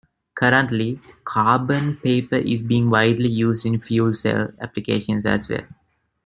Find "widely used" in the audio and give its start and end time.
2.89-3.67